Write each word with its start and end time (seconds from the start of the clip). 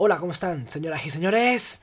Hola, 0.00 0.20
¿cómo 0.20 0.30
están, 0.30 0.68
señoras 0.68 1.04
y 1.04 1.10
señores? 1.10 1.82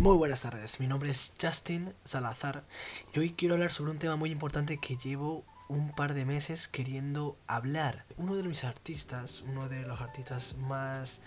Muy 0.00 0.16
buenas 0.16 0.42
tardes, 0.42 0.80
mi 0.80 0.88
nombre 0.88 1.10
es 1.10 1.32
Justin 1.40 1.94
Salazar 2.02 2.64
y 3.14 3.20
hoy 3.20 3.34
quiero 3.34 3.54
hablar 3.54 3.70
sobre 3.70 3.92
un 3.92 4.00
tema 4.00 4.16
muy 4.16 4.32
importante 4.32 4.78
que 4.78 4.96
llevo 4.96 5.44
un 5.68 5.94
par 5.94 6.14
de 6.14 6.24
meses 6.24 6.66
queriendo 6.66 7.38
hablar. 7.46 8.06
Uno 8.16 8.34
de 8.34 8.42
mis 8.42 8.64
artistas, 8.64 9.42
uno 9.42 9.68
de 9.68 9.82
los 9.82 10.00
artistas 10.00 10.56
más 10.56 11.22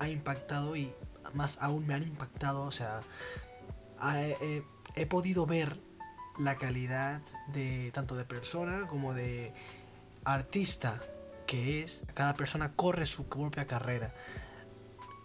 ha 0.00 0.08
impactado 0.08 0.74
y 0.74 0.92
más 1.32 1.58
aún 1.60 1.86
me 1.86 1.94
han 1.94 2.02
impactado, 2.02 2.64
o 2.64 2.72
sea, 2.72 3.02
he 4.96 5.06
podido 5.06 5.46
ver 5.46 5.78
la 6.38 6.56
calidad 6.56 7.20
de 7.48 7.90
tanto 7.92 8.16
de 8.16 8.24
persona 8.24 8.86
como 8.86 9.14
de 9.14 9.52
artista 10.24 11.00
que 11.46 11.82
es. 11.82 12.04
Cada 12.14 12.34
persona 12.34 12.72
corre 12.72 13.06
su 13.06 13.26
propia 13.26 13.66
carrera. 13.66 14.14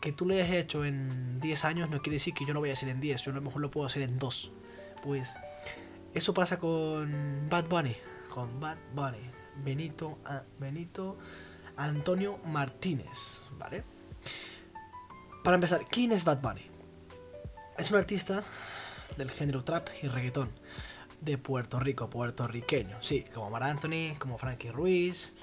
Que 0.01 0.11
tú 0.13 0.25
lo 0.25 0.33
hayas 0.33 0.49
hecho 0.49 0.85
en 0.85 1.39
10 1.39 1.65
años 1.65 1.89
no 1.89 2.01
quiere 2.01 2.15
decir 2.15 2.33
que 2.33 2.45
yo 2.45 2.53
lo 2.53 2.59
voy 2.59 2.69
a 2.69 2.73
hacer 2.73 2.89
en 2.89 3.01
10, 3.01 3.21
yo 3.21 3.31
a 3.31 3.35
lo 3.35 3.41
mejor 3.41 3.61
lo 3.61 3.71
puedo 3.71 3.85
hacer 3.87 4.03
en 4.03 4.17
2. 4.17 4.51
Pues 5.03 5.35
eso 6.13 6.33
pasa 6.33 6.57
con 6.57 7.47
Bad 7.49 7.65
Bunny, 7.65 7.95
con 8.29 8.59
Bad 8.59 8.77
Bunny, 8.93 9.29
Benito, 9.63 10.19
Benito 10.57 11.17
Antonio 11.75 12.37
Martínez, 12.45 13.43
¿vale? 13.57 13.83
Para 15.43 15.55
empezar, 15.55 15.85
¿quién 15.89 16.11
es 16.11 16.23
Bad 16.23 16.41
Bunny? 16.41 16.65
Es 17.77 17.91
un 17.91 17.97
artista 17.97 18.43
del 19.17 19.31
género 19.31 19.63
trap 19.63 19.87
y 20.01 20.07
reggaetón 20.07 20.49
de 21.21 21.37
Puerto 21.37 21.79
Rico, 21.79 22.09
puertorriqueño. 22.09 22.97
Sí, 23.01 23.25
como 23.33 23.49
Mar 23.49 23.63
Anthony, 23.63 24.15
como 24.17 24.37
Frankie 24.37 24.71
Ruiz, 24.71 25.33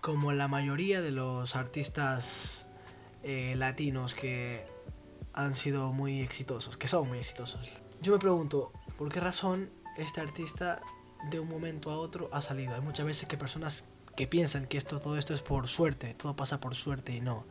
como 0.00 0.32
la 0.32 0.48
mayoría 0.48 1.00
de 1.00 1.10
los 1.10 1.56
artistas 1.56 2.66
eh, 3.22 3.54
latinos 3.56 4.14
que 4.14 4.66
han 5.32 5.54
sido 5.54 5.92
muy 5.92 6.20
exitosos, 6.20 6.76
que 6.76 6.88
son 6.88 7.08
muy 7.08 7.18
exitosos. 7.18 7.82
Yo 8.00 8.12
me 8.12 8.18
pregunto, 8.18 8.72
¿por 8.96 9.10
qué 9.12 9.20
razón 9.20 9.70
este 9.96 10.20
artista 10.20 10.80
de 11.30 11.40
un 11.40 11.48
momento 11.48 11.90
a 11.90 11.98
otro 11.98 12.30
ha 12.32 12.40
salido? 12.40 12.74
Hay 12.74 12.80
muchas 12.80 13.04
veces 13.04 13.28
que 13.28 13.36
personas 13.36 13.84
que 14.16 14.26
piensan 14.26 14.66
que 14.66 14.78
esto, 14.78 14.98
todo 14.98 15.18
esto 15.18 15.34
es 15.34 15.42
por 15.42 15.68
suerte, 15.68 16.14
todo 16.14 16.34
pasa 16.34 16.58
por 16.58 16.74
suerte 16.74 17.12
y 17.12 17.20
no. 17.20 17.44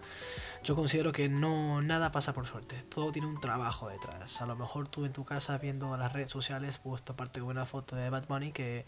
Yo 0.64 0.76
considero 0.76 1.12
que 1.12 1.30
no, 1.30 1.82
nada 1.84 2.12
pasa 2.12 2.34
por 2.34 2.48
suerte, 2.48 2.82
todo 2.90 3.12
tiene 3.12 3.28
un 3.28 3.40
trabajo 3.40 3.88
detrás. 3.88 4.42
A 4.42 4.48
lo 4.48 4.56
mejor 4.56 4.88
tú 4.88 5.06
en 5.06 5.14
tu 5.14 5.24
casa 5.24 5.60
viendo 5.60 5.96
las 5.96 6.12
redes 6.12 6.32
sociales, 6.32 6.80
puesto 6.80 7.14
aparte 7.14 7.40
de 7.40 7.46
una 7.46 7.68
foto 7.68 7.96
de 7.96 8.10
Bad 8.10 8.28
Bunny 8.28 8.52
que 8.52 8.86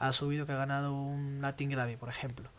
ha 0.00 0.12
subido 0.12 0.46
que 0.46 0.52
ha 0.52 0.56
ganado 0.56 0.92
un 0.92 1.38
Latin 1.40 1.70
Grammy, 1.70 1.96
por 1.96 2.08
ejemplo. 2.08 2.50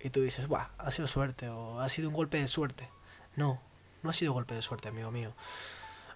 Y 0.00 0.08
tú 0.08 0.22
dices, 0.22 0.48
Buah, 0.48 0.70
ha 0.78 0.90
sido 0.90 1.06
suerte 1.06 1.50
o 1.50 1.80
ha 1.80 1.88
sido 1.90 2.08
un 2.08 2.14
golpe 2.14 2.40
de 2.40 2.48
suerte. 2.48 2.88
No, 3.36 3.60
no 4.02 4.10
ha 4.10 4.14
sido 4.14 4.32
golpe 4.32 4.54
de 4.54 4.62
suerte, 4.62 4.88
amigo 4.88 5.10
mío. 5.10 5.34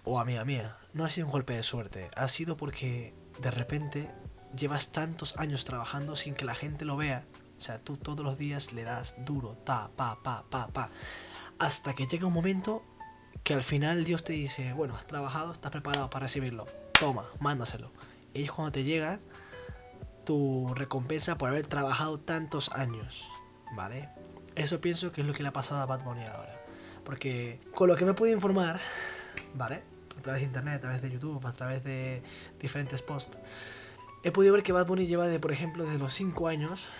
O 0.05 0.19
amiga 0.19 0.47
mía, 0.47 0.79
no 0.95 1.05
ha 1.05 1.11
sido 1.11 1.27
un 1.27 1.33
golpe 1.33 1.53
de 1.53 1.63
suerte. 1.63 2.11
Ha 2.17 2.29
sido 2.29 2.57
porque 2.57 3.15
de 3.41 3.51
repente 3.51 4.11
llevas 4.57 4.91
tantos 4.91 5.37
años 5.37 5.67
trabajando 5.67 6.17
sin 6.17 6.35
que 6.35 6.47
la 6.47 6.55
gente 6.55 6.87
lo 6.87 6.97
vea 6.97 7.25
o 7.61 7.63
sea, 7.63 7.79
tú 7.79 7.99
todos 7.99 8.25
los 8.25 8.39
días 8.39 8.73
le 8.73 8.85
das 8.85 9.15
duro, 9.19 9.55
ta, 9.55 9.91
pa, 9.95 10.23
pa, 10.23 10.47
pa, 10.49 10.69
pa. 10.69 10.89
Hasta 11.59 11.95
que 11.95 12.07
llega 12.07 12.27
un 12.27 12.33
momento 12.33 12.83
que 13.45 13.53
al 13.53 13.63
final 13.63 14.03
Dios 14.05 14.25
te 14.25 14.33
dice, 14.33 14.73
bueno, 14.73 14.97
has 14.97 15.07
trabajado, 15.07 15.53
estás 15.53 15.71
preparado 15.71 16.09
para 16.09 16.25
recibirlo. 16.25 16.67
Toma, 16.99 17.27
mándaselo. 17.39 17.93
Y 18.33 18.45
es 18.45 18.51
cuando 18.51 18.73
te 18.73 18.83
llega 18.83 19.21
tu 20.25 20.73
recompensa 20.75 21.37
por 21.37 21.51
haber 21.51 21.67
trabajado 21.67 22.19
tantos 22.19 22.71
años. 22.73 23.29
¿Vale? 23.77 24.09
Eso 24.55 24.81
pienso 24.81 25.13
que 25.13 25.21
es 25.21 25.27
lo 25.27 25.35
que 25.35 25.43
le 25.43 25.51
ha 25.51 25.53
pasado 25.53 25.83
a 25.83 25.87
Bad 25.87 26.03
Bunny 26.03 26.25
ahora. 26.25 26.65
Porque 27.05 27.61
con 27.75 27.89
lo 27.89 27.97
que 27.97 28.07
me 28.07 28.15
pude 28.15 28.33
informar, 28.33 28.81
¿vale? 29.55 29.83
A 30.19 30.23
través 30.23 30.41
de 30.41 30.47
internet, 30.47 30.77
a 30.77 30.81
través 30.81 31.03
de 31.03 31.11
YouTube, 31.11 31.47
a 31.47 31.53
través 31.53 31.85
de 31.85 32.23
diferentes 32.59 33.03
posts, 33.03 33.39
he 34.23 34.31
podido 34.31 34.55
ver 34.55 34.63
que 34.63 34.73
Bad 34.73 34.87
Bunny 34.87 35.07
lleva 35.07 35.29
de, 35.29 35.39
por 35.39 35.53
ejemplo, 35.53 35.85
desde 35.85 35.99
los 35.99 36.15
5 36.15 36.49
años 36.49 36.91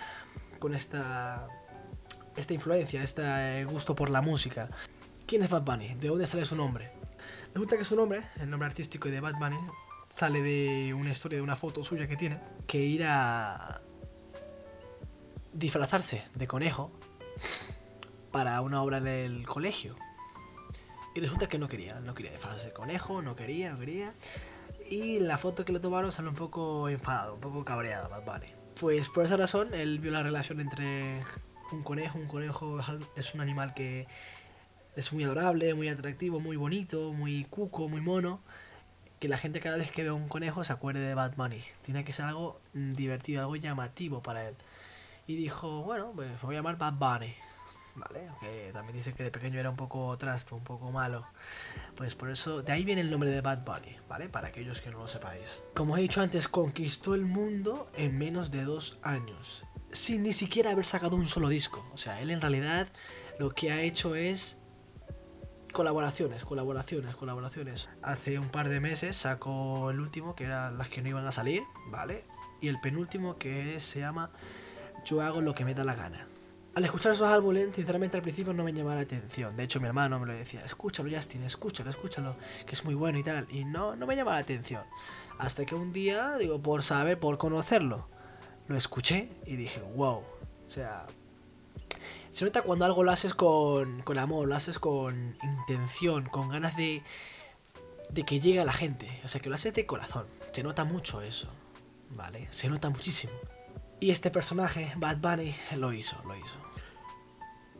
con 0.61 0.75
esta, 0.75 1.47
esta 2.37 2.53
influencia, 2.53 3.01
este 3.01 3.65
gusto 3.65 3.95
por 3.95 4.11
la 4.11 4.21
música. 4.21 4.69
¿Quién 5.25 5.41
es 5.41 5.49
Bad 5.49 5.63
Bunny? 5.63 5.95
¿De 5.95 6.07
dónde 6.07 6.27
sale 6.27 6.45
su 6.45 6.55
nombre? 6.55 6.91
Resulta 7.47 7.77
que 7.77 7.83
su 7.83 7.95
nombre, 7.95 8.21
el 8.39 8.49
nombre 8.49 8.67
artístico 8.67 9.09
de 9.09 9.19
Bad 9.19 9.39
Bunny, 9.39 9.57
sale 10.07 10.41
de 10.43 10.93
una 10.93 11.09
historia, 11.09 11.37
de 11.37 11.41
una 11.41 11.55
foto 11.55 11.83
suya 11.83 12.07
que 12.07 12.15
tiene, 12.15 12.39
que 12.67 12.77
ir 12.77 13.03
a 13.03 13.81
disfrazarse 15.51 16.23
de 16.35 16.47
conejo 16.47 16.91
para 18.31 18.61
una 18.61 18.83
obra 18.83 19.01
del 19.01 19.47
colegio. 19.47 19.95
Y 21.15 21.21
resulta 21.21 21.47
que 21.49 21.57
no 21.57 21.67
quería, 21.67 21.99
no 22.01 22.13
quería 22.13 22.31
disfrazarse 22.33 22.67
de 22.67 22.73
conejo, 22.73 23.23
no 23.23 23.35
quería, 23.35 23.71
no 23.71 23.79
quería. 23.79 24.13
Y 24.91 25.19
la 25.21 25.39
foto 25.39 25.65
que 25.65 25.73
le 25.73 25.79
tomaron 25.79 26.11
sale 26.11 26.29
un 26.29 26.35
poco 26.35 26.87
enfadado, 26.87 27.33
un 27.33 27.41
poco 27.41 27.65
cabreado 27.65 28.09
Bad 28.09 28.25
Bunny. 28.25 28.60
Pues 28.81 29.09
por 29.09 29.23
esa 29.23 29.37
razón 29.37 29.75
él 29.75 29.99
vio 29.99 30.09
la 30.09 30.23
relación 30.23 30.59
entre 30.59 31.21
un 31.71 31.83
conejo, 31.83 32.17
un 32.17 32.25
conejo 32.25 32.79
es 33.15 33.35
un 33.35 33.41
animal 33.41 33.75
que 33.75 34.07
es 34.95 35.13
muy 35.13 35.23
adorable, 35.23 35.75
muy 35.75 35.87
atractivo, 35.87 36.39
muy 36.39 36.57
bonito, 36.57 37.13
muy 37.13 37.43
cuco, 37.43 37.87
muy 37.87 38.01
mono. 38.01 38.41
Que 39.19 39.27
la 39.27 39.37
gente 39.37 39.59
cada 39.59 39.77
vez 39.77 39.91
que 39.91 40.01
ve 40.01 40.09
un 40.09 40.27
conejo 40.27 40.63
se 40.63 40.73
acuerde 40.73 40.99
de 41.01 41.13
Bad 41.13 41.35
Bunny. 41.35 41.63
Tiene 41.83 42.03
que 42.03 42.11
ser 42.11 42.25
algo 42.25 42.59
divertido, 42.73 43.41
algo 43.41 43.55
llamativo 43.55 44.23
para 44.23 44.47
él. 44.47 44.55
Y 45.27 45.35
dijo, 45.35 45.83
bueno, 45.83 46.13
pues 46.15 46.41
voy 46.41 46.55
a 46.55 46.57
llamar 46.57 46.79
Bad 46.79 46.93
Bunny. 46.93 47.35
¿Vale? 47.95 48.29
Que 48.39 48.71
también 48.73 48.97
dice 48.97 49.13
que 49.13 49.23
de 49.23 49.31
pequeño 49.31 49.59
era 49.59 49.69
un 49.69 49.75
poco 49.75 50.17
trasto, 50.17 50.55
un 50.55 50.63
poco 50.63 50.91
malo. 50.91 51.25
Pues 51.95 52.15
por 52.15 52.29
eso, 52.29 52.61
de 52.61 52.71
ahí 52.71 52.83
viene 52.83 53.01
el 53.01 53.11
nombre 53.11 53.29
de 53.29 53.41
Bad 53.41 53.65
Bunny, 53.65 53.97
¿vale? 54.07 54.29
Para 54.29 54.49
aquellos 54.49 54.81
que 54.81 54.89
no 54.91 54.99
lo 54.99 55.07
sepáis. 55.07 55.63
Como 55.75 55.97
he 55.97 56.01
dicho 56.01 56.21
antes, 56.21 56.47
conquistó 56.47 57.15
el 57.15 57.25
mundo 57.25 57.89
en 57.95 58.17
menos 58.17 58.51
de 58.51 58.63
dos 58.63 58.99
años, 59.01 59.65
sin 59.91 60.23
ni 60.23 60.33
siquiera 60.33 60.71
haber 60.71 60.85
sacado 60.85 61.15
un 61.15 61.25
solo 61.25 61.49
disco. 61.49 61.85
O 61.93 61.97
sea, 61.97 62.21
él 62.21 62.31
en 62.31 62.41
realidad 62.41 62.87
lo 63.39 63.51
que 63.51 63.71
ha 63.71 63.81
hecho 63.81 64.15
es 64.15 64.57
colaboraciones, 65.71 66.45
colaboraciones, 66.45 67.15
colaboraciones. 67.15 67.89
Hace 68.01 68.39
un 68.39 68.49
par 68.49 68.69
de 68.69 68.79
meses 68.79 69.15
sacó 69.17 69.89
el 69.89 69.99
último, 69.99 70.35
que 70.35 70.45
eran 70.45 70.77
las 70.77 70.89
que 70.89 71.01
no 71.01 71.09
iban 71.09 71.25
a 71.25 71.31
salir, 71.31 71.63
¿vale? 71.87 72.25
Y 72.61 72.67
el 72.67 72.79
penúltimo 72.79 73.37
que 73.37 73.79
se 73.79 73.99
llama 73.99 74.31
Yo 75.05 75.21
hago 75.21 75.41
lo 75.41 75.55
que 75.55 75.65
me 75.65 75.73
da 75.73 75.83
la 75.83 75.95
gana. 75.95 76.27
Al 76.73 76.85
escuchar 76.85 77.11
esos 77.11 77.27
álbumes, 77.27 77.75
sinceramente 77.75 78.15
al 78.15 78.23
principio 78.23 78.53
no 78.53 78.63
me 78.63 78.71
llamaba 78.71 78.95
la 78.95 79.01
atención. 79.01 79.55
De 79.57 79.63
hecho, 79.63 79.81
mi 79.81 79.87
hermano 79.87 80.19
me 80.19 80.25
lo 80.25 80.33
decía, 80.33 80.63
escúchalo 80.63 81.09
Justin, 81.13 81.43
escúchalo, 81.43 81.89
escúchalo, 81.89 82.35
que 82.65 82.75
es 82.75 82.85
muy 82.85 82.95
bueno 82.95 83.19
y 83.19 83.23
tal. 83.23 83.45
Y 83.51 83.65
no, 83.65 83.97
no 83.97 84.07
me 84.07 84.15
llamaba 84.15 84.37
la 84.37 84.43
atención. 84.43 84.83
Hasta 85.37 85.65
que 85.65 85.75
un 85.75 85.91
día, 85.91 86.37
digo, 86.37 86.61
por 86.61 86.81
saber, 86.81 87.19
por 87.19 87.37
conocerlo, 87.37 88.07
lo 88.67 88.77
escuché 88.77 89.29
y 89.45 89.57
dije, 89.57 89.81
wow. 89.95 90.19
O 90.65 90.69
sea, 90.69 91.07
se 92.31 92.45
nota 92.45 92.61
cuando 92.61 92.85
algo 92.85 93.03
lo 93.03 93.11
haces 93.11 93.33
con, 93.33 94.01
con 94.03 94.17
amor, 94.17 94.47
lo 94.47 94.55
haces 94.55 94.79
con 94.79 95.35
intención, 95.43 96.23
con 96.25 96.47
ganas 96.47 96.77
de, 96.77 97.03
de 98.11 98.23
que 98.23 98.39
llegue 98.39 98.61
a 98.61 98.65
la 98.65 98.71
gente. 98.71 99.19
O 99.25 99.27
sea, 99.27 99.41
que 99.41 99.49
lo 99.49 99.55
haces 99.55 99.73
de 99.73 99.85
corazón. 99.85 100.25
Se 100.53 100.63
nota 100.63 100.85
mucho 100.85 101.21
eso, 101.21 101.49
¿vale? 102.11 102.47
Se 102.49 102.69
nota 102.69 102.89
muchísimo. 102.89 103.33
Y 104.01 104.09
este 104.09 104.31
personaje, 104.31 104.91
Bad 104.97 105.17
Bunny, 105.17 105.55
lo 105.77 105.93
hizo, 105.93 106.19
lo 106.25 106.35
hizo. 106.35 106.55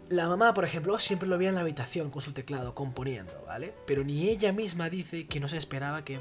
La 0.07 0.27
mamá, 0.27 0.53
por 0.53 0.65
ejemplo, 0.65 0.99
siempre 0.99 1.27
lo 1.27 1.35
veía 1.35 1.49
en 1.49 1.55
la 1.55 1.61
habitación 1.61 2.11
con 2.11 2.21
su 2.21 2.31
teclado, 2.31 2.75
componiendo, 2.75 3.33
¿vale? 3.47 3.73
Pero 3.87 4.03
ni 4.03 4.29
ella 4.29 4.53
misma 4.53 4.91
dice 4.91 5.25
que 5.25 5.39
no 5.39 5.47
se 5.47 5.57
esperaba 5.57 6.05
que, 6.05 6.19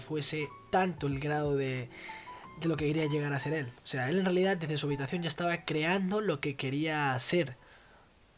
fuese 0.00 0.48
tanto 0.70 1.06
el 1.06 1.20
grado 1.20 1.54
de, 1.54 1.90
de 2.60 2.68
lo 2.68 2.78
que 2.78 2.86
quería 2.86 3.06
llegar 3.10 3.34
a 3.34 3.38
ser 3.38 3.52
él. 3.52 3.66
O 3.84 3.86
sea, 3.86 4.08
él 4.08 4.18
en 4.18 4.24
realidad 4.24 4.56
desde 4.56 4.78
su 4.78 4.86
habitación 4.86 5.20
ya 5.22 5.28
estaba 5.28 5.66
creando 5.66 6.22
lo 6.22 6.40
que 6.40 6.56
quería 6.56 7.16
ser. 7.18 7.58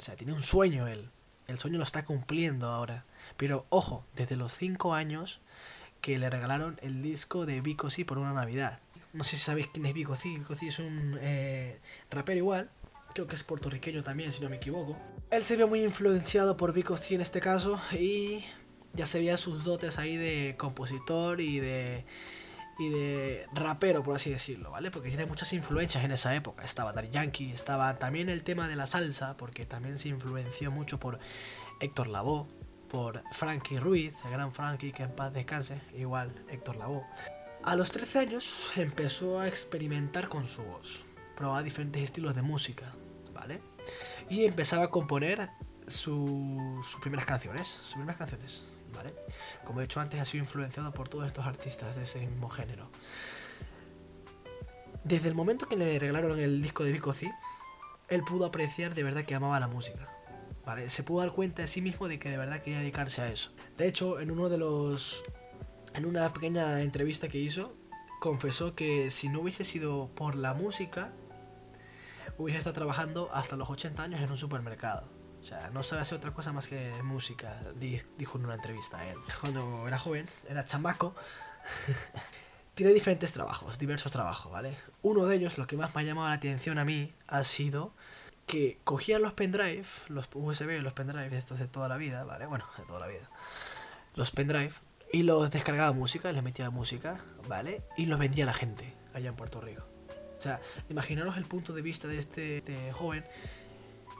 O 0.01 0.03
sea, 0.03 0.17
tiene 0.17 0.33
un 0.33 0.43
sueño 0.43 0.89
él. 0.89 1.11
El 1.47 1.61
sueño 1.61 1.79
lo 1.79 1.85
está 1.85 2.05
cumpliendo 2.05 2.67
ahora. 2.71 3.05
Pero 3.37 3.67
ojo, 3.69 4.05
desde 4.17 4.35
los 4.35 4.53
5 4.53 4.95
años 4.95 5.41
que 6.01 6.19
le 6.19 6.29
regalaron 6.29 6.77
el 6.83 7.03
disco 7.03 7.47
de 7.47 7.61
Vico 7.61 7.89
Sí 7.89 8.03
por 8.03 8.19
una 8.19 8.33
Navidad. 8.33 8.81
No 9.19 9.25
sé 9.25 9.31
si 9.37 9.43
sabéis 9.43 9.67
quién 9.73 9.85
es 9.85 9.95
Vico 9.95 10.15
C. 10.15 10.29
Vico 10.29 10.55
C 10.55 10.69
es 10.69 10.79
un 10.79 11.19
eh, 11.21 11.81
rapero 12.09 12.39
igual. 12.39 12.71
Creo 13.15 13.27
que 13.27 13.35
es 13.35 13.43
puertorriqueño 13.43 14.05
también, 14.05 14.33
si 14.33 14.41
no 14.41 14.49
me 14.49 14.57
equivoco. 14.57 14.97
Él 15.33 15.43
se 15.43 15.57
vio 15.57 15.67
muy 15.67 15.83
influenciado 15.83 16.57
por 16.57 16.73
Vico 16.73 16.97
C 16.97 17.17
en 17.17 17.21
este 17.21 17.41
caso 17.41 17.81
y 17.91 18.45
ya 18.93 19.07
se 19.07 19.19
veía 19.19 19.37
sus 19.37 19.65
dotes 19.65 19.99
ahí 19.99 20.17
de 20.17 20.55
compositor 20.57 21.41
y 21.41 21.59
de 21.59 22.05
y 22.79 22.91
de 22.91 23.47
rapero, 23.53 24.05
por 24.05 24.15
así 24.15 24.31
decirlo, 24.31 24.71
¿vale? 24.71 24.93
Porque 24.93 25.09
tiene 25.09 25.27
muchas 25.27 25.53
influencias 25.53 26.05
en 26.05 26.13
esa 26.13 26.33
época. 26.37 26.65
Estaba 26.65 26.93
Daddy 26.93 27.09
Yankee, 27.11 27.51
estaba 27.51 27.99
también 27.99 28.29
el 28.29 28.45
tema 28.45 28.69
de 28.69 28.77
la 28.77 28.87
salsa, 28.87 29.37
porque 29.37 29.67
también 29.67 29.99
se 29.99 30.11
influenció 30.11 30.71
mucho 30.71 31.01
por 31.01 31.19
Héctor 31.81 32.07
Lavoe, 32.07 32.47
por 32.89 33.25
Frankie 33.33 33.81
Ruiz, 33.81 34.15
el 34.25 34.31
gran 34.31 34.53
Frankie, 34.53 34.93
que 34.93 35.03
en 35.03 35.11
paz 35.11 35.33
descanse, 35.33 35.81
igual 35.97 36.33
Héctor 36.49 36.77
Lavoe. 36.77 37.03
A 37.69 37.77
los 37.77 37.91
13 37.91 38.21
años 38.21 38.71
empezó 38.77 39.41
a 39.41 39.47
experimentar 39.47 40.31
con 40.31 40.47
su 40.47 40.63
voz, 40.63 41.05
probaba 41.37 41.63
diferentes 41.63 42.03
estilos 42.03 42.35
de 42.35 42.41
música, 42.41 42.95
¿vale? 43.35 43.61
Y 44.31 44.47
empezaba 44.47 44.85
a 44.85 44.91
componer 44.91 45.51
su- 45.87 46.81
sus 46.83 46.99
primeras 47.03 47.27
canciones, 47.27 47.69
sus 47.69 47.93
primeras 47.93 48.17
canciones, 48.17 48.79
¿vale? 48.95 49.13
Como 49.67 49.81
he 49.81 49.83
dicho 49.83 50.01
antes, 50.01 50.19
ha 50.19 50.25
sido 50.25 50.45
influenciado 50.45 50.93
por 50.95 51.11
todos 51.11 51.27
estos 51.27 51.45
artistas 51.45 51.95
de 51.97 52.05
ese 52.05 52.27
mismo 52.27 52.49
género. 52.49 52.91
Desde 55.05 55.29
el 55.29 55.35
momento 55.35 55.69
que 55.69 55.77
le 55.77 55.99
regalaron 55.99 56.39
el 56.39 56.63
disco 56.63 56.85
de 56.85 56.93
Vico 56.93 57.13
C, 57.13 57.31
él 58.09 58.23
pudo 58.25 58.47
apreciar 58.47 58.95
de 58.95 59.03
verdad 59.03 59.25
que 59.27 59.35
amaba 59.35 59.61
la 59.61 59.69
música. 59.69 60.09
¿vale? 60.65 60.89
Se 60.89 61.03
pudo 61.03 61.21
dar 61.21 61.33
cuenta 61.33 61.61
de 61.61 61.69
sí 61.69 61.83
mismo 61.83 62.09
de 62.09 62.19
que 62.19 62.31
de 62.31 62.39
verdad 62.39 62.63
quería 62.63 62.79
dedicarse 62.81 63.21
a 63.21 63.29
eso. 63.31 63.53
De 63.77 63.87
hecho, 63.89 64.21
en 64.21 64.31
uno 64.31 64.49
de 64.49 64.57
los. 64.57 65.23
En 65.95 66.07
una 66.07 66.33
pequeña 66.33 66.83
entrevista 66.83 67.29
que 67.29 67.39
hizo, 67.39 67.75
confesó 68.21 68.75
que 68.75 69.11
si 69.11 69.29
no 69.29 69.41
hubiese 69.41 69.65
sido 69.65 70.09
por 70.15 70.35
la 70.35 70.55
música, 70.55 71.13
hubiese 72.37 72.59
estado 72.59 72.75
trabajando 72.75 73.31
hasta 73.33 73.57
los 73.57 73.69
80 73.71 74.03
años 74.03 74.21
en 74.21 74.31
un 74.31 74.37
supermercado. 74.39 75.09
O 75.41 75.45
sea, 75.45 75.71
no 75.71 75.83
sabe 75.83 76.03
hacer 76.03 76.19
otra 76.19 76.33
cosa 76.33 76.53
más 76.53 76.67
que 76.67 76.93
música, 77.03 77.57
di- 77.77 78.03
dijo 78.17 78.39
en 78.39 78.45
una 78.45 78.55
entrevista 78.55 78.99
a 78.99 79.09
él. 79.09 79.17
Cuando 79.41 79.87
era 79.87 79.99
joven, 79.99 80.27
era 80.49 80.65
chamaco, 80.65 81.15
tiene 82.75 82.93
diferentes 82.93 83.33
trabajos, 83.33 83.79
diversos 83.79 84.13
trabajos, 84.13 84.51
¿vale? 84.53 84.77
Uno 85.03 85.27
de 85.27 85.37
ellos, 85.37 85.59
lo 85.59 85.67
que 85.67 85.77
más 85.77 85.95
me 85.95 86.01
ha 86.03 86.05
llamado 86.05 86.29
la 86.29 86.35
atención 86.35 86.79
a 86.79 86.85
mí, 86.85 87.15
ha 87.29 87.45
sido 87.45 87.93
que 88.47 88.79
cogía 88.85 89.19
los 89.19 89.35
pendrive, 89.35 89.85
los 90.09 90.29
USB, 90.33 90.81
los 90.81 90.93
pendrive 90.93 91.37
estos 91.37 91.59
de 91.59 91.69
toda 91.69 91.89
la 91.89 91.97
vida, 91.97 92.25
¿vale? 92.25 92.47
Bueno, 92.47 92.65
de 92.77 92.85
toda 92.85 93.01
la 93.01 93.07
vida. 93.07 93.29
Los 94.15 94.31
pendrive, 94.33 94.73
y 95.13 95.23
los 95.23 95.51
descargaba 95.51 95.93
música, 95.93 96.33
les 96.33 96.43
metía 96.43 96.71
música, 96.71 97.19
¿vale? 97.47 97.83
Y 97.97 98.07
los 98.07 98.19
vendía 98.19 98.45
a 98.45 98.47
la 98.47 98.55
gente 98.55 98.95
allá 99.15 99.31
en 99.31 99.37
Puerto 99.37 99.61
Rico. 99.61 99.85
O 100.37 100.41
sea, 100.41 100.61
imaginaros 100.89 101.37
el 101.37 101.45
punto 101.45 101.73
de 101.73 101.83
vista 101.83 102.07
de 102.07 102.19
este, 102.19 102.59
este 102.59 102.93
joven 102.93 103.25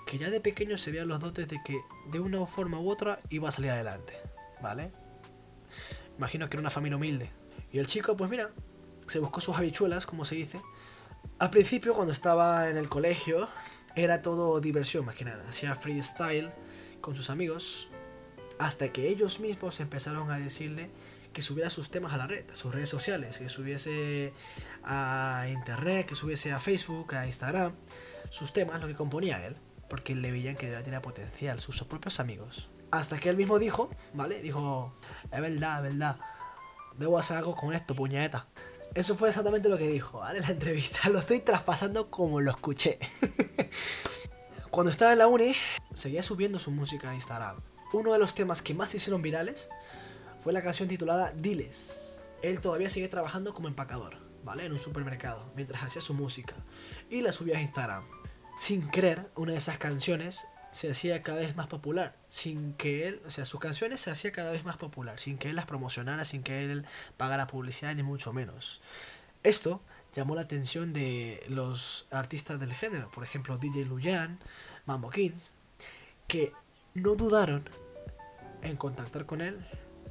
que 0.07 0.19
ya 0.19 0.31
de 0.31 0.41
pequeño 0.41 0.77
se 0.79 0.91
veían 0.91 1.07
los 1.07 1.21
dotes 1.21 1.47
de 1.49 1.63
que 1.63 1.81
de 2.11 2.19
una 2.19 2.45
forma 2.47 2.81
u 2.81 2.91
otra 2.91 3.21
iba 3.29 3.49
a 3.49 3.53
salir 3.53 3.71
adelante, 3.71 4.15
¿vale? 4.63 4.91
Imagino 6.17 6.49
que 6.49 6.57
era 6.57 6.61
una 6.61 6.71
familia 6.71 6.97
humilde. 6.97 7.31
Y 7.71 7.79
el 7.79 7.87
chico, 7.87 8.17
pues 8.17 8.31
mira, 8.31 8.51
se 9.07 9.19
buscó 9.19 9.41
sus 9.41 9.57
habichuelas, 9.57 10.07
como 10.07 10.25
se 10.25 10.35
dice. 10.35 10.61
Al 11.39 11.51
principio, 11.51 11.93
cuando 11.93 12.13
estaba 12.13 12.71
en 12.71 12.79
el 12.79 12.89
colegio, 12.89 13.49
era 13.95 14.23
todo 14.23 14.61
diversión 14.61 15.05
más 15.05 15.15
que 15.15 15.27
nada. 15.27 15.45
Hacía 15.49 15.75
freestyle 15.75 16.51
con 17.01 17.15
sus 17.15 17.31
amigos, 17.31 17.89
hasta 18.59 18.93
que 18.93 19.09
ellos 19.09 19.41
mismos 19.41 19.81
empezaron 19.81 20.31
a 20.31 20.39
decirle 20.39 20.91
que 21.33 21.43
subiera 21.43 21.71
sus 21.71 21.91
temas 21.91 22.13
a 22.13 22.17
la 22.17 22.27
red, 22.27 22.51
a 22.51 22.57
sus 22.57 22.75
redes 22.75 22.89
sociales, 22.89 23.39
que 23.39 23.49
subiese 23.49 24.33
a 24.85 25.47
internet, 25.51 26.07
que 26.07 26.15
subiese 26.15 26.53
a 26.53 26.61
Facebook, 26.61 27.15
a 27.15 27.27
Instagram, 27.27 27.75
sus 28.31 28.53
temas, 28.53 28.81
lo 28.81 28.89
que 28.89 28.95
componía 28.95 29.47
él, 29.47 29.57
porque 29.89 30.15
le 30.15 30.33
veían 30.33 30.57
que 30.57 30.69
tenía 30.83 31.03
potencial, 31.03 31.61
sus 31.61 31.83
propios 31.85 32.21
amigos. 32.21 32.71
Hasta 32.91 33.19
que 33.19 33.29
él 33.29 33.37
mismo 33.37 33.59
dijo, 33.59 33.91
¿vale? 34.15 34.41
Dijo, 34.41 34.95
es 35.31 35.41
verdad, 35.41 35.85
es 35.87 35.93
verdad, 35.93 36.19
debo 36.97 37.19
hacer 37.19 37.37
algo 37.37 37.55
con 37.55 37.75
esto, 37.75 37.95
puñeta. 37.95 38.47
Eso 38.95 39.15
fue 39.15 39.29
exactamente 39.29 39.69
lo 39.69 39.79
que 39.79 39.89
dijo, 39.89 40.19
¿vale? 40.19 40.41
La 40.43 40.49
entrevista. 40.49 41.09
Lo 41.09 41.19
estoy 41.19 41.41
traspasando 41.41 42.11
como 42.11 42.41
lo 42.41 42.51
escuché. 42.51 42.99
Cuando 44.71 44.91
estaba 44.91 45.13
en 45.13 45.19
la 45.19 45.27
uni, 45.27 45.55
seguía 45.95 46.23
subiendo 46.23 46.59
su 46.59 46.71
música 46.71 47.11
a 47.11 47.15
Instagram. 47.15 47.61
Uno 47.93 48.13
de 48.13 48.19
los 48.19 48.35
temas 48.35 48.61
que 48.61 48.75
más 48.75 48.95
hicieron 48.95 49.23
virales 49.23 49.71
fue 50.39 50.53
la 50.53 50.63
canción 50.63 50.89
titulada 50.89 51.33
Diles. 51.33 52.23
Él 52.43 52.61
todavía 52.61 52.91
sigue 52.91 53.09
trabajando 53.09 53.55
como 53.55 53.69
empacador, 53.69 54.19
¿vale? 54.45 54.67
En 54.67 54.73
un 54.73 54.79
supermercado, 54.79 55.51
mientras 55.57 55.83
hacía 55.83 56.03
su 56.03 56.13
música. 56.13 56.55
Y 57.09 57.23
la 57.23 57.33
subía 57.33 57.57
a 57.57 57.61
Instagram. 57.63 58.05
Sin 58.61 58.91
querer, 58.91 59.31
una 59.37 59.53
de 59.53 59.59
esas 59.59 59.79
canciones 59.79 60.47
se 60.71 60.91
hacía 60.91 61.23
cada 61.23 61.41
vez 61.41 61.57
más 61.57 61.67
popular. 61.67 62.17
Sin 62.29 62.75
que 62.75 63.09
él, 63.09 63.23
o 63.27 63.31
sea, 63.31 63.47
sus 63.47 63.59
canciones 63.59 64.01
se 64.01 64.11
hacía 64.11 64.33
cada 64.33 64.53
vez 64.53 64.65
más 64.65 64.77
popular. 64.77 65.19
Sin 65.19 65.39
que 65.39 65.49
él 65.49 65.57
las 65.57 65.65
promocionara, 65.65 66.27
sin 66.27 66.43
que 66.43 66.65
él 66.65 66.85
pagara 67.17 67.47
publicidad, 67.47 67.95
ni 67.95 68.03
mucho 68.03 68.35
menos. 68.35 68.83
Esto 69.43 69.81
llamó 70.13 70.35
la 70.35 70.43
atención 70.43 70.93
de 70.93 71.43
los 71.49 72.07
artistas 72.11 72.61
del 72.61 72.75
género, 72.75 73.11
por 73.11 73.25
ejemplo 73.25 73.57
DJ 73.57 73.87
Luyan, 73.87 74.41
Mambo 74.85 75.11
Kings, 75.11 75.55
que 76.27 76.53
no 76.99 77.15
dudaron 77.15 77.69
en 78.63 78.77
contactar 78.77 79.27
con 79.27 79.41
él 79.41 79.59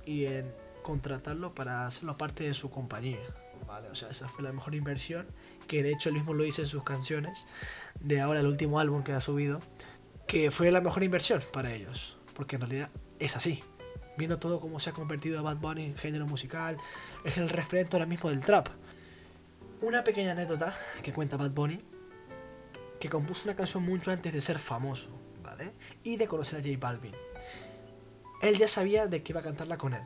y 0.06 0.26
en 0.26 0.52
contratarlo 0.82 1.54
para 1.54 1.86
hacerlo 1.86 2.18
parte 2.18 2.46
de 2.46 2.54
su 2.54 2.70
compañía. 2.70 3.20
Vale, 3.68 3.90
o 3.90 3.96
sea, 3.96 4.10
esa 4.10 4.30
fue 4.30 4.44
la 4.44 4.54
mejor 4.54 4.76
inversión, 4.76 5.28
que 5.68 5.84
de 5.84 5.92
hecho 5.92 6.10
él 6.10 6.16
mismo 6.16 6.34
lo 6.34 6.44
dice 6.44 6.62
en 6.62 6.68
sus 6.68 6.84
canciones, 6.84 7.46
de 8.00 8.22
ahora 8.22 8.40
el 8.40 8.48
último 8.48 8.80
álbum 8.80 9.04
que 9.04 9.12
ha 9.12 9.20
subido, 9.20 9.60
que 10.26 10.52
fue 10.52 10.72
la 10.72 10.80
mejor 10.80 11.04
inversión 11.04 11.42
para 11.52 11.74
ellos, 11.74 12.18
porque 12.34 12.56
en 12.56 12.62
realidad 12.62 12.90
es 13.20 13.36
así. 13.36 13.64
Viendo 14.18 14.40
todo 14.40 14.60
cómo 14.60 14.80
se 14.80 14.90
ha 14.90 14.94
convertido 14.94 15.44
Bad 15.44 15.58
Bunny 15.58 15.84
en 15.84 15.96
género 15.98 16.26
musical, 16.26 16.78
es 17.26 17.38
el 17.38 17.50
referente 17.50 17.96
ahora 17.96 18.06
mismo 18.06 18.30
del 18.30 18.40
trap. 18.40 18.70
Una 19.82 20.04
pequeña 20.04 20.32
anécdota 20.32 20.76
que 21.04 21.14
cuenta 21.14 21.38
Bad 21.38 21.52
Bunny, 21.52 21.82
que 23.00 23.10
compuso 23.10 23.44
una 23.50 23.56
canción 23.56 23.84
mucho 23.84 24.12
antes 24.12 24.34
de 24.34 24.42
ser 24.42 24.58
famoso, 24.58 25.12
Y 26.04 26.18
de 26.18 26.28
conocer 26.28 26.60
a 26.60 26.64
J 26.64 26.78
Balvin. 26.80 27.16
Él 28.42 28.58
ya 28.58 28.68
sabía 28.68 29.08
de 29.08 29.24
que 29.24 29.32
iba 29.32 29.42
a 29.42 29.44
cantarla 29.44 29.78
con 29.78 29.94
él. 29.94 30.04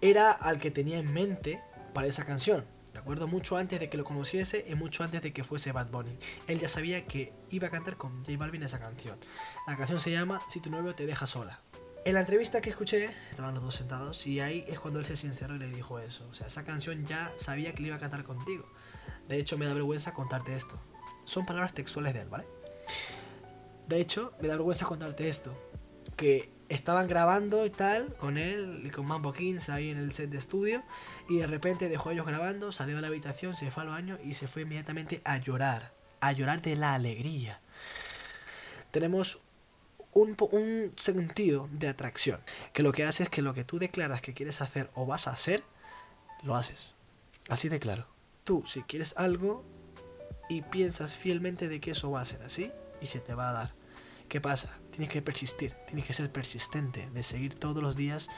Era 0.00 0.30
al 0.30 0.58
que 0.58 0.70
tenía 0.70 0.98
en 0.98 1.12
mente 1.12 1.62
para 1.94 2.06
esa 2.06 2.26
canción, 2.26 2.66
¿de 2.92 2.98
acuerdo? 2.98 3.26
Mucho 3.26 3.56
antes 3.56 3.80
de 3.80 3.88
que 3.88 3.96
lo 3.96 4.04
conociese 4.04 4.66
y 4.68 4.74
mucho 4.74 5.02
antes 5.02 5.22
de 5.22 5.32
que 5.32 5.44
fuese 5.44 5.72
Bad 5.72 5.88
Bunny. 5.90 6.18
Él 6.46 6.60
ya 6.60 6.68
sabía 6.68 7.06
que 7.06 7.32
iba 7.50 7.68
a 7.68 7.70
cantar 7.70 7.96
con 7.96 8.24
J 8.24 8.36
Balvin 8.36 8.62
esa 8.62 8.78
canción. 8.78 9.18
La 9.66 9.76
canción 9.76 9.98
se 9.98 10.10
llama 10.10 10.42
Si 10.50 10.60
tu 10.60 10.70
novio 10.70 10.94
te 10.94 11.06
deja 11.06 11.26
sola. 11.26 11.62
En 12.04 12.14
la 12.14 12.20
entrevista 12.20 12.60
que 12.60 12.70
escuché, 12.70 13.10
estaban 13.30 13.54
los 13.54 13.64
dos 13.64 13.74
sentados 13.74 14.26
y 14.28 14.38
ahí 14.38 14.64
es 14.68 14.78
cuando 14.78 15.00
él 15.00 15.06
se 15.06 15.16
sinceró 15.16 15.56
y 15.56 15.58
le 15.58 15.68
dijo 15.70 15.98
eso. 15.98 16.28
O 16.28 16.34
sea, 16.34 16.46
esa 16.46 16.62
canción 16.62 17.04
ya 17.04 17.32
sabía 17.36 17.74
que 17.74 17.82
le 17.82 17.88
iba 17.88 17.96
a 17.96 17.98
cantar 17.98 18.22
contigo. 18.22 18.64
De 19.26 19.38
hecho, 19.38 19.58
me 19.58 19.66
da 19.66 19.74
vergüenza 19.74 20.14
contarte 20.14 20.54
esto. 20.54 20.78
Son 21.24 21.44
palabras 21.44 21.74
textuales 21.74 22.14
de 22.14 22.20
él, 22.20 22.28
¿vale? 22.28 22.46
De 23.86 24.00
hecho, 24.00 24.32
me 24.40 24.48
da 24.48 24.54
vergüenza 24.54 24.84
contarte 24.84 25.28
esto. 25.28 25.56
Que 26.16 26.50
estaban 26.68 27.06
grabando 27.06 27.66
y 27.66 27.70
tal 27.70 28.14
con 28.16 28.38
él 28.38 28.82
y 28.84 28.90
con 28.90 29.06
Mambo 29.06 29.32
Kings 29.32 29.68
ahí 29.68 29.90
en 29.90 29.98
el 29.98 30.12
set 30.12 30.30
de 30.30 30.38
estudio 30.38 30.82
y 31.28 31.38
de 31.38 31.46
repente 31.46 31.88
dejó 31.88 32.08
a 32.08 32.12
ellos 32.12 32.26
grabando, 32.26 32.72
salió 32.72 32.96
de 32.96 33.02
la 33.02 33.08
habitación, 33.08 33.54
se 33.54 33.70
fue 33.70 33.84
al 33.84 33.90
baño 33.90 34.18
y 34.24 34.34
se 34.34 34.48
fue 34.48 34.62
inmediatamente 34.62 35.20
a 35.24 35.38
llorar. 35.38 35.92
A 36.20 36.32
llorar 36.32 36.62
de 36.62 36.74
la 36.74 36.94
alegría. 36.94 37.60
Tenemos 38.90 39.40
un, 40.12 40.36
un 40.50 40.92
sentido 40.96 41.68
de 41.70 41.88
atracción. 41.88 42.40
Que 42.72 42.82
lo 42.82 42.92
que 42.92 43.04
hace 43.04 43.24
es 43.24 43.28
que 43.28 43.42
lo 43.42 43.54
que 43.54 43.64
tú 43.64 43.78
declaras 43.78 44.22
que 44.22 44.34
quieres 44.34 44.60
hacer 44.60 44.90
o 44.94 45.06
vas 45.06 45.28
a 45.28 45.32
hacer, 45.32 45.62
lo 46.42 46.56
haces. 46.56 46.94
Así 47.48 47.68
de 47.68 47.78
claro. 47.78 48.08
Tú, 48.42 48.64
si 48.66 48.82
quieres 48.82 49.14
algo 49.16 49.64
y 50.48 50.62
piensas 50.62 51.16
fielmente 51.16 51.68
de 51.68 51.80
que 51.80 51.90
eso 51.92 52.10
va 52.10 52.20
a 52.20 52.24
ser 52.24 52.42
así, 52.42 52.72
y 53.00 53.06
se 53.06 53.20
te 53.20 53.34
va 53.34 53.50
a 53.50 53.52
dar. 53.52 53.75
¿Qué 54.28 54.40
pasa? 54.40 54.78
Tienes 54.90 55.10
que 55.10 55.22
persistir, 55.22 55.72
tienes 55.86 56.04
que 56.04 56.12
ser 56.12 56.32
persistente, 56.32 57.08
de 57.10 57.22
seguir 57.22 57.54
todos 57.54 57.82
los 57.82 57.96
días 57.96 58.28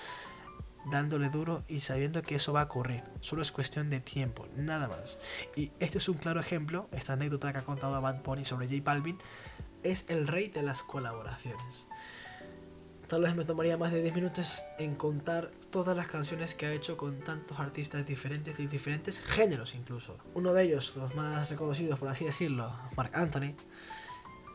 dándole 0.90 1.28
duro 1.30 1.64
y 1.68 1.80
sabiendo 1.80 2.22
que 2.22 2.36
eso 2.36 2.52
va 2.52 2.62
a 2.62 2.64
ocurrir. 2.64 3.02
Solo 3.20 3.42
es 3.42 3.52
cuestión 3.52 3.90
de 3.90 4.00
tiempo, 4.00 4.46
nada 4.56 4.88
más. 4.88 5.18
Y 5.56 5.72
este 5.80 5.98
es 5.98 6.08
un 6.08 6.18
claro 6.18 6.40
ejemplo, 6.40 6.88
esta 6.92 7.14
anécdota 7.14 7.52
que 7.52 7.58
ha 7.58 7.64
contado 7.64 8.00
Bad 8.00 8.22
Bunny 8.22 8.44
sobre 8.44 8.68
J 8.68 8.82
Balvin, 8.82 9.18
es 9.82 10.06
el 10.08 10.26
rey 10.26 10.48
de 10.48 10.62
las 10.62 10.82
colaboraciones. 10.82 11.88
Tal 13.06 13.22
vez 13.22 13.34
me 13.34 13.46
tomaría 13.46 13.78
más 13.78 13.90
de 13.90 14.02
10 14.02 14.14
minutos 14.14 14.66
en 14.78 14.94
contar 14.94 15.50
todas 15.70 15.96
las 15.96 16.08
canciones 16.08 16.54
que 16.54 16.66
ha 16.66 16.72
hecho 16.72 16.98
con 16.98 17.20
tantos 17.20 17.58
artistas 17.58 18.04
diferentes 18.04 18.60
y 18.60 18.66
diferentes 18.66 19.22
géneros 19.22 19.74
incluso. 19.74 20.18
Uno 20.34 20.52
de 20.52 20.64
ellos, 20.64 20.94
los 20.94 21.14
más 21.14 21.48
reconocidos 21.48 21.98
por 21.98 22.08
así 22.08 22.26
decirlo, 22.26 22.70
Mark 22.96 23.12
Anthony, 23.14 23.54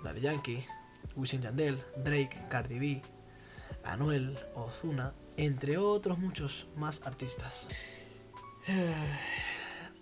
Daddy 0.03 0.21
Yankee, 0.21 0.65
Wisin 1.15 1.41
Yandel, 1.41 1.81
Drake, 1.97 2.37
Cardi 2.49 2.79
B, 2.79 3.01
Anuel, 3.83 4.37
Ozuna, 4.55 5.13
entre 5.37 5.77
otros 5.77 6.17
muchos 6.17 6.69
más 6.75 7.01
artistas. 7.03 7.67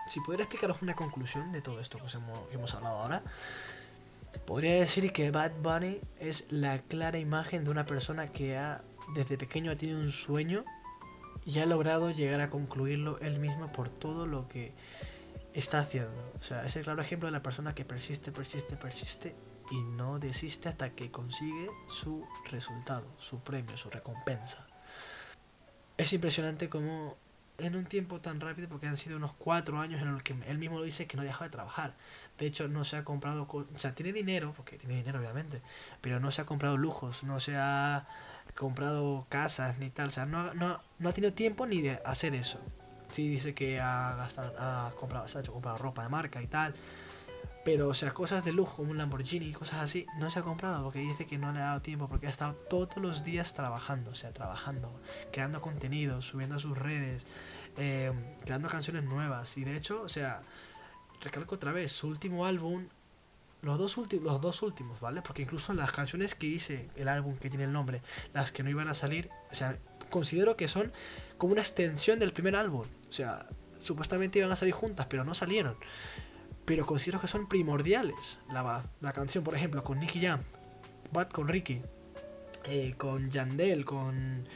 Si 0.08 0.20
pudiera 0.20 0.44
explicaros 0.44 0.82
una 0.82 0.94
conclusión 0.94 1.54
de 1.54 1.62
todo 1.62 1.80
esto 1.80 1.98
que 1.98 2.04
os 2.04 2.16
hemos, 2.16 2.50
que 2.50 2.56
hemos 2.56 2.74
hablado 2.74 2.98
ahora, 2.98 3.24
podría 4.46 4.74
decir 4.74 5.14
que 5.14 5.32
Bad 5.32 5.52
Bunny 5.62 6.02
es 6.20 6.48
la 6.50 6.80
clara 6.80 7.18
imagen 7.18 7.64
de 7.64 7.70
una 7.70 7.86
persona 7.86 8.30
que 8.30 8.58
ha, 8.58 8.82
desde 9.14 9.38
pequeño 9.38 9.72
ha 9.72 9.76
tenido 9.78 10.00
un 10.00 10.12
sueño 10.12 10.66
y 11.46 11.60
ha 11.60 11.66
logrado 11.66 12.12
llegar 12.12 12.42
a 12.42 12.50
concluirlo 12.50 13.20
él 13.20 13.40
mismo 13.40 13.72
por 13.72 13.88
todo 13.88 14.26
lo 14.26 14.50
que 14.50 14.74
está 15.54 15.80
haciendo. 15.80 16.34
O 16.38 16.44
sea, 16.44 16.66
es 16.66 16.76
el 16.76 16.84
claro 16.84 17.02
ejemplo 17.02 17.28
de 17.28 17.32
la 17.32 17.44
persona 17.44 17.74
que 17.74 17.86
persiste, 17.86 18.34
persiste, 18.34 18.76
persiste 18.76 19.34
y 19.72 19.82
no 19.82 20.20
desiste 20.20 20.70
hasta 20.70 20.92
que 20.92 21.12
consigue 21.12 21.70
su 21.88 22.28
resultado, 22.50 23.08
su 23.18 23.40
premio, 23.40 23.78
su 23.78 23.90
recompensa. 23.90 24.68
Es 25.98 26.14
impresionante 26.14 26.70
cómo 26.70 27.18
en 27.58 27.76
un 27.76 27.86
tiempo 27.86 28.20
tan 28.20 28.40
rápido 28.40 28.68
porque 28.68 28.88
han 28.88 28.98
sido 28.98 29.18
unos 29.18 29.34
cuatro 29.34 29.80
años 29.80 30.02
en 30.02 30.12
los 30.12 30.24
que 30.24 30.36
él 30.48 30.58
mismo 30.58 30.80
lo 30.80 30.84
dice 30.84 31.08
que 31.08 31.16
no 31.16 31.24
ha 31.24 31.26
dejado 31.26 31.46
de 31.46 31.52
trabajar. 31.52 31.94
De 32.38 32.48
hecho, 32.48 32.68
no 32.68 32.84
se 32.84 32.98
ha 32.98 33.04
comprado, 33.04 33.48
o 33.50 33.66
sea, 33.76 33.94
tiene 33.94 34.12
dinero, 34.12 34.54
porque 34.56 34.78
tiene 34.78 34.96
dinero 34.96 35.20
obviamente, 35.20 35.62
pero 36.02 36.20
no 36.20 36.32
se 36.32 36.42
ha 36.42 36.46
comprado 36.46 36.78
lujos, 36.78 37.24
no 37.24 37.40
se 37.40 37.56
ha 37.56 38.08
comprado 38.56 39.26
casas 39.30 39.78
ni 39.78 39.90
tal, 39.90 40.08
o 40.08 40.12
sea, 40.12 40.26
no 40.26 40.50
ha 40.58 41.12
tenido 41.14 41.34
tiempo 41.34 41.66
ni 41.66 41.82
de 41.82 42.02
hacer 42.06 42.36
eso. 42.36 42.60
Sí 43.12 43.28
dice 43.28 43.54
que 43.54 43.80
ha, 43.80 44.16
gastado, 44.16 44.54
ha 44.58 44.92
comprado, 44.96 45.28
se 45.28 45.38
ha 45.38 45.42
hecho 45.42 45.54
comprado 45.54 45.78
ropa 45.78 46.04
de 46.04 46.10
marca 46.10 46.42
y 46.42 46.48
tal, 46.48 46.74
pero, 47.64 47.90
o 47.90 47.94
sea, 47.94 48.12
cosas 48.12 48.44
de 48.44 48.54
lujo, 48.54 48.78
como 48.78 48.92
un 48.92 48.98
Lamborghini 48.98 49.46
y 49.46 49.54
cosas 49.54 49.82
así, 49.82 50.08
no 50.18 50.30
se 50.30 50.40
ha 50.40 50.42
comprado 50.42 50.84
porque 50.84 51.00
dice 51.00 51.26
que 51.26 51.38
no 51.38 51.52
le 51.52 51.60
ha 51.60 51.66
dado 51.66 51.82
tiempo, 51.82 52.08
porque 52.08 52.28
ha 52.28 52.30
estado 52.30 52.56
todos 52.56 52.98
los 52.98 53.24
días 53.24 53.54
trabajando, 53.54 54.12
o 54.12 54.16
sea, 54.16 54.34
trabajando, 54.34 55.00
creando 55.32 55.62
contenido, 55.62 56.22
subiendo 56.22 56.56
a 56.56 56.60
sus 56.60 56.76
redes, 56.76 57.28
eh, 57.78 58.12
creando 58.44 58.68
canciones 58.68 59.04
nuevas. 59.04 59.58
Y 59.58 59.64
de 59.64 59.78
hecho, 59.78 60.02
o 60.02 60.10
sea, 60.10 60.42
recalco 61.22 61.56
otra 61.56 61.72
vez, 61.72 61.92
su 61.92 62.08
último 62.08 62.48
álbum, 62.48 62.88
los 63.62 63.78
dos, 63.78 63.96
los 64.12 64.42
dos 64.42 64.64
últimos, 64.64 65.00
¿vale? 65.00 65.22
Porque 65.22 65.44
incluso 65.44 65.72
las 65.76 65.92
canciones 65.92 66.34
que 66.34 66.48
dice 66.48 66.90
el 66.96 67.08
álbum 67.08 67.38
que 67.38 67.52
tiene 67.52 67.66
el 67.66 67.74
nombre, 67.74 68.02
las 68.34 68.52
que 68.52 68.64
no 68.64 68.72
iban 68.72 68.88
a 68.88 68.96
salir, 68.96 69.30
o 69.52 69.56
sea, 69.56 69.78
considero 70.10 70.58
que 70.58 70.68
son 70.68 70.92
como 71.38 71.54
una 71.54 71.62
extensión 71.62 72.18
del 72.18 72.34
primer 72.34 72.56
álbum. 72.56 72.88
O 73.08 73.14
sea, 73.14 73.46
supuestamente 73.82 74.40
iban 74.40 74.52
a 74.52 74.56
salir 74.56 74.74
juntas, 74.74 75.06
pero 75.08 75.24
no 75.24 75.36
salieron 75.36 75.78
pero 76.72 76.86
considero 76.86 77.20
que 77.20 77.28
son 77.28 77.50
primordiales. 77.50 78.40
La, 78.50 78.82
la 79.02 79.12
canción, 79.12 79.44
por 79.44 79.54
ejemplo, 79.56 79.84
con 79.84 80.00
Nicky 80.00 80.22
Jam, 80.22 80.40
Bad 81.12 81.28
con 81.28 81.50
Ricky, 81.50 81.82
eh, 82.64 82.94
con 82.98 83.30
Yandel, 83.30 83.84
con 83.84 84.48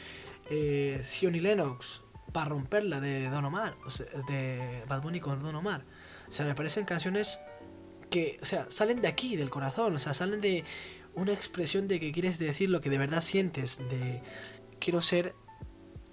eh, 0.50 1.04
y 1.22 1.40
Lennox, 1.42 2.04
para 2.32 2.52
romperla 2.52 3.02
de 3.02 3.28
Don 3.28 3.44
Omar, 3.44 3.76
de 4.30 4.86
Bad 4.88 5.02
Bunny 5.02 5.20
con 5.20 5.42
Don 5.42 5.56
Omar. 5.56 5.84
O 6.30 6.32
sea, 6.32 6.46
me 6.46 6.56
parecen 6.56 6.86
canciones 6.86 7.42
que, 8.10 8.40
o 8.42 8.46
sea, 8.46 8.68
salen 8.70 9.02
de 9.02 9.10
aquí, 9.10 9.36
del 9.36 9.50
corazón, 9.50 9.94
o 9.94 10.00
sea, 10.00 10.14
salen 10.14 10.40
de 10.40 10.64
una 11.16 11.34
expresión 11.34 11.90
de 11.90 12.00
que 12.00 12.14
quieres 12.14 12.40
decir 12.40 12.70
lo 12.70 12.80
que 12.80 12.90
de 12.90 12.98
verdad 12.98 13.20
sientes, 13.20 13.80
de 13.90 14.22
quiero 14.80 15.02
ser 15.02 15.36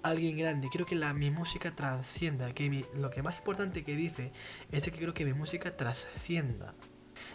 alguien 0.03 0.37
grande, 0.37 0.69
quiero 0.69 0.85
que 0.85 0.95
la, 0.95 1.13
mi 1.13 1.31
música 1.31 1.73
trascienda, 1.75 2.53
que 2.53 2.85
lo 2.95 3.09
que 3.09 3.23
más 3.23 3.37
importante 3.37 3.83
que 3.83 3.95
dice 3.95 4.31
es 4.71 4.83
que 4.83 4.91
quiero 4.91 5.13
que 5.13 5.25
mi 5.25 5.33
música 5.33 5.75
trascienda. 5.75 6.75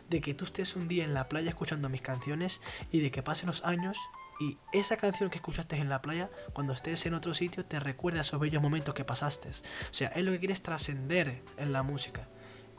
De 0.08 0.20
que 0.20 0.34
tú 0.34 0.44
estés 0.44 0.76
un 0.76 0.86
día 0.86 1.04
en 1.04 1.14
la 1.14 1.28
playa 1.28 1.48
escuchando 1.48 1.88
mis 1.88 2.02
canciones 2.02 2.60
y 2.90 3.00
de 3.00 3.10
que 3.10 3.22
pasen 3.22 3.46
los 3.46 3.64
años 3.64 3.98
y 4.40 4.58
esa 4.72 4.96
canción 4.96 5.30
que 5.30 5.36
escuchaste 5.36 5.76
en 5.76 5.88
la 5.88 6.00
playa, 6.00 6.30
cuando 6.52 6.72
estés 6.72 7.04
en 7.06 7.14
otro 7.14 7.34
sitio, 7.34 7.64
te 7.64 7.80
recuerda 7.80 8.20
esos 8.20 8.38
bellos 8.38 8.62
momentos 8.62 8.94
que 8.94 9.04
pasaste. 9.04 9.48
O 9.48 9.92
sea, 9.92 10.08
es 10.08 10.24
lo 10.24 10.30
que 10.30 10.38
quieres 10.38 10.62
trascender 10.62 11.42
en 11.56 11.72
la 11.72 11.82
música. 11.82 12.28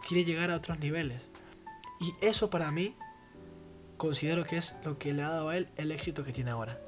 Quiere 0.08 0.24
llegar 0.24 0.52
a 0.52 0.56
otros 0.56 0.80
niveles. 0.80 1.32
Y 2.00 2.14
eso 2.26 2.50
para 2.50 2.72
mí 2.72 2.96
considero 3.98 4.46
que 4.46 4.58
es 4.58 4.78
lo 4.86 4.98
que 4.98 5.14
le 5.14 5.24
ha 5.24 5.30
dado 5.30 5.50
a 5.50 5.58
él 5.58 5.70
el 5.76 5.92
éxito 5.92 6.24
que 6.24 6.32
tiene 6.32 6.52
ahora. 6.52 6.80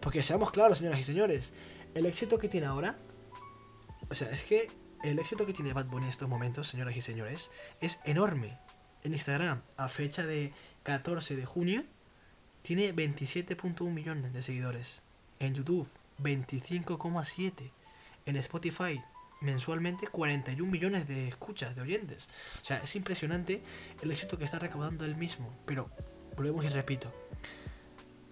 Porque 0.00 0.22
seamos 0.24 0.50
claros, 0.50 0.78
señoras 0.78 0.98
y 0.98 1.04
señores, 1.04 1.54
el 1.96 2.04
éxito 2.04 2.38
que 2.38 2.50
tiene 2.50 2.66
ahora, 2.66 2.98
o 4.10 4.14
sea, 4.14 4.30
es 4.30 4.44
que 4.44 4.68
el 5.02 5.18
éxito 5.18 5.46
que 5.46 5.54
tiene 5.54 5.72
Bad 5.72 5.86
Bunny 5.86 6.04
en 6.04 6.10
estos 6.10 6.28
momentos, 6.28 6.68
señoras 6.68 6.94
y 6.94 7.00
señores, 7.00 7.50
es 7.80 8.00
enorme. 8.04 8.58
En 9.02 9.14
Instagram, 9.14 9.62
a 9.78 9.88
fecha 9.88 10.26
de 10.26 10.52
14 10.82 11.36
de 11.36 11.46
junio, 11.46 11.84
tiene 12.60 12.94
27.1 12.94 13.90
millones 13.90 14.34
de 14.34 14.42
seguidores. 14.42 15.02
En 15.38 15.54
YouTube, 15.54 15.88
25,7. 16.22 17.70
En 18.26 18.36
Spotify, 18.36 19.00
mensualmente 19.40 20.06
41 20.06 20.70
millones 20.70 21.08
de 21.08 21.28
escuchas, 21.28 21.74
de 21.76 21.80
oyentes. 21.80 22.28
O 22.60 22.64
sea, 22.64 22.76
es 22.78 22.94
impresionante 22.94 23.62
el 24.02 24.10
éxito 24.10 24.36
que 24.36 24.44
está 24.44 24.58
recaudando 24.58 25.06
él 25.06 25.16
mismo. 25.16 25.50
Pero, 25.64 25.88
volvemos 26.36 26.62
y 26.66 26.68
repito, 26.68 27.10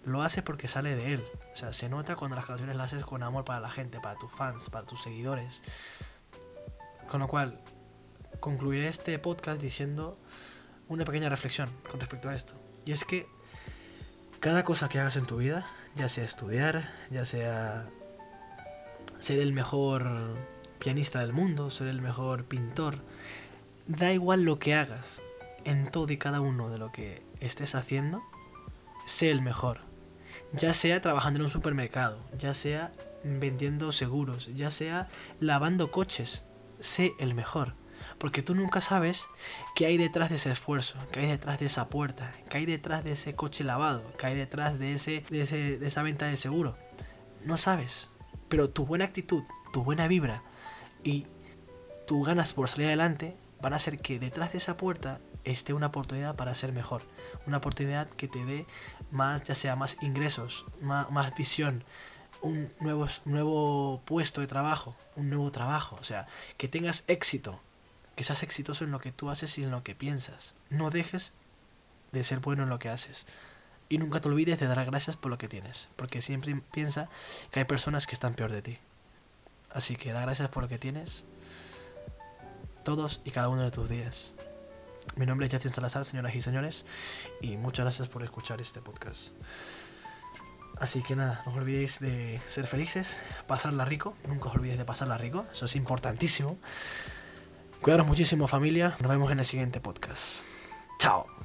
lo 0.05 0.23
hace 0.23 0.43
porque 0.43 0.69
sale 0.69 0.97
de 0.97 1.15
él. 1.15 1.25
O 1.53 1.57
sea, 1.57 1.73
se 1.73 1.89
nota 1.89 2.17
cuando 2.17 2.37
las 2.37 2.45
canciones 2.45 2.77
las 2.77 2.93
haces 2.93 3.05
con 3.05 3.23
amor 3.23 3.45
para 3.45 3.61
la 3.61 3.71
gente, 3.71 4.01
para 4.01 4.19
tus 4.19 4.31
fans, 4.31 4.71
para 4.71 4.87
tus 4.87 5.03
seguidores. 5.03 5.63
Con 7.09 7.21
lo 7.21 7.29
cual, 7.29 7.61
concluiré 8.41 8.89
este 8.89 9.19
podcast 9.19 9.61
diciendo 9.61 10.19
una 10.89 11.05
pequeña 11.05 11.29
reflexión 11.29 11.71
con 11.91 12.01
respecto 12.01 12.29
a 12.29 12.35
esto. 12.35 12.55
Y 12.85 12.93
es 12.93 13.05
que 13.05 13.27
cada 14.41 14.65
cosa 14.65 14.89
que 14.89 15.01
hagas 15.01 15.17
en 15.17 15.27
tu 15.27 15.39
vida, 15.39 15.67
ya 15.97 16.09
sea 16.09 16.25
estudiar, 16.25 16.89
ya 17.11 17.25
sea 17.25 17.89
ser 19.19 19.39
el 19.39 19.53
mejor 19.53 20.37
pianista 20.79 21.21
del 21.21 21.33
mundo, 21.33 21.71
ser 21.71 21.87
el 21.87 22.03
mejor 22.03 22.45
pintor, 22.45 22.99
da 23.87 24.13
igual 24.13 24.43
lo 24.43 24.59
que 24.59 24.75
hagas 24.75 25.23
en 25.65 25.91
todo 25.91 26.13
y 26.13 26.19
cada 26.19 26.41
uno 26.41 26.69
de 26.69 26.79
lo 26.79 26.93
que 26.93 27.23
estés 27.41 27.75
haciendo, 27.75 28.23
sé 29.07 29.31
el 29.31 29.41
mejor 29.41 29.81
ya 30.53 30.73
sea 30.73 31.00
trabajando 31.00 31.38
en 31.38 31.45
un 31.45 31.50
supermercado, 31.50 32.19
ya 32.38 32.55
sea 32.55 32.93
vendiendo 33.23 33.93
seguros, 33.93 34.50
ya 34.55 34.71
sea 34.71 35.09
lavando 35.41 35.91
coches, 35.91 36.45
sé 36.81 37.12
el 37.19 37.35
mejor. 37.35 37.75
Porque 38.19 38.43
tú 38.43 38.55
nunca 38.55 38.81
sabes 38.81 39.26
qué 39.75 39.87
hay 39.87 39.97
detrás 39.97 40.31
de 40.31 40.37
ese 40.37 40.50
esfuerzo, 40.50 40.99
qué 41.11 41.21
hay 41.21 41.26
detrás 41.26 41.59
de 41.59 41.67
esa 41.67 41.88
puerta, 41.88 42.33
qué 42.50 42.59
hay 42.59 42.67
detrás 42.67 43.03
de 43.03 43.12
ese 43.12 43.35
coche 43.35 43.64
lavado, 43.64 44.05
qué 44.19 44.26
hay 44.26 44.37
detrás 44.37 44.79
de, 44.79 44.95
ese, 44.95 45.25
de, 45.31 45.43
ese, 45.43 45.79
de 45.79 45.87
esa 45.87 46.03
venta 46.03 46.26
de 46.26 46.37
seguro. 46.37 46.76
No 47.43 47.57
sabes. 47.57 48.11
Pero 48.49 48.71
tu 48.71 48.87
buena 48.87 49.07
actitud, 49.07 49.43
tu 49.73 49.83
buena 49.83 50.07
vibra 50.07 50.43
y 51.03 51.26
tu 52.07 52.23
ganas 52.23 52.53
por 52.53 52.69
salir 52.69 52.88
adelante 52.88 53.37
van 53.61 53.73
a 53.73 53.76
hacer 53.76 53.99
que 53.99 54.19
detrás 54.19 54.53
de 54.53 54.59
esa 54.59 54.76
puerta 54.76 55.19
esté 55.45 55.73
una 55.73 55.87
oportunidad 55.87 56.37
para 56.37 56.55
ser 56.55 56.73
mejor. 56.73 57.03
Una 57.47 57.59
oportunidad 57.59 58.09
que 58.09 58.29
te 58.29 58.45
dé 58.45 58.67
más, 59.11 59.43
ya 59.45 59.55
sea 59.55 59.77
más 59.77 59.97
ingresos, 60.03 60.67
más, 60.81 61.11
más 61.11 61.35
visión, 61.35 61.85
un 62.41 62.71
nuevo, 62.81 63.07
nuevo 63.25 64.03
puesto 64.05 64.41
de 64.41 64.47
trabajo, 64.47 64.97
un 65.17 65.29
nuevo 65.31 65.51
trabajo. 65.51 65.97
O 66.01 66.05
sea, 66.05 66.27
que 66.57 66.69
tengas 66.69 67.05
éxito, 67.07 67.61
que 68.17 68.25
seas 68.25 68.43
exitoso 68.43 68.85
en 68.85 68.91
lo 68.91 69.01
que 69.01 69.13
tú 69.13 69.31
haces 69.31 69.57
y 69.59 69.65
en 69.65 69.71
lo 69.71 69.83
que 69.83 69.95
piensas. 69.95 70.55
No 70.71 70.91
dejes 70.91 71.33
de 72.13 72.25
ser 72.25 72.41
bueno 72.41 72.63
en 72.63 72.69
lo 72.69 72.79
que 72.79 72.89
haces. 72.89 73.27
Y 73.89 73.99
nunca 73.99 74.21
te 74.21 74.29
olvides 74.29 74.59
de 74.59 74.67
dar 74.67 74.85
gracias 74.87 75.17
por 75.17 75.31
lo 75.31 75.39
que 75.39 75.49
tienes, 75.49 75.91
porque 75.97 76.23
siempre 76.23 76.61
piensa 76.73 77.09
que 77.51 77.61
hay 77.61 77.65
personas 77.65 78.07
que 78.07 78.15
están 78.15 78.35
peor 78.35 78.53
de 78.53 78.63
ti. 78.63 78.79
Así 79.71 79.97
que 79.97 80.13
da 80.13 80.23
gracias 80.23 80.49
por 80.49 80.63
lo 80.63 80.69
que 80.69 80.79
tienes 80.79 81.27
todos 82.85 83.21
y 83.25 83.31
cada 83.31 83.49
uno 83.49 83.63
de 83.63 83.71
tus 83.71 83.89
días. 83.89 84.35
Mi 85.16 85.26
nombre 85.26 85.47
es 85.47 85.52
Justin 85.52 85.71
Salazar, 85.71 86.04
señoras 86.04 86.35
y 86.35 86.40
señores, 86.40 86.87
y 87.40 87.56
muchas 87.56 87.85
gracias 87.85 88.09
por 88.09 88.25
escuchar 88.25 88.61
este 88.61 88.80
podcast. 88.80 89.35
Así 90.80 91.02
que 91.02 91.14
nada, 91.14 91.42
no 91.47 91.52
os 91.52 91.59
olvidéis 91.59 92.00
de 92.00 92.40
ser 92.47 92.66
felices, 92.66 93.21
pasarla 93.47 93.85
rico, 93.85 94.16
nunca 94.26 94.49
os 94.49 94.56
olvidéis 94.56 94.78
de 94.78 94.85
pasarla 94.85 95.16
rico, 95.16 95.47
eso 95.52 95.66
es 95.66 95.76
importantísimo. 95.76 96.59
Cuidaros 97.80 98.06
muchísimo 98.06 98.49
familia, 98.49 98.97
nos 98.99 99.09
vemos 99.09 99.30
en 99.30 99.38
el 99.38 99.44
siguiente 99.44 99.80
podcast. 99.80 100.42
Chao. 100.99 101.44